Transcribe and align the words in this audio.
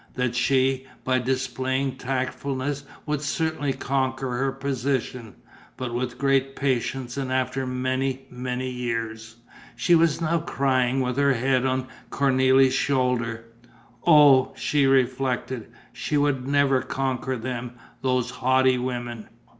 That 0.15 0.33
she, 0.35 0.87
by 1.03 1.19
displaying 1.19 1.95
tactfulness, 1.95 2.85
would 3.05 3.21
certainly 3.21 3.71
conquer 3.73 4.31
her 4.31 4.51
position, 4.51 5.35
but 5.77 5.93
with 5.93 6.17
great 6.17 6.55
patience 6.55 7.17
and 7.17 7.31
after 7.31 7.67
many, 7.67 8.25
many 8.31 8.67
years. 8.67 9.35
She 9.75 9.93
was 9.93 10.19
now 10.19 10.39
crying, 10.39 11.01
with 11.01 11.17
her 11.17 11.33
head 11.35 11.67
on 11.67 11.87
Cornélie's 12.09 12.73
shoulder: 12.73 13.45
oh, 14.03 14.53
she 14.55 14.87
reflected, 14.87 15.71
she 15.93 16.17
would 16.17 16.47
never 16.47 16.81
conquer 16.81 17.37
them, 17.37 17.73
those 18.01 18.31
haughty 18.31 18.79
women! 18.79 19.29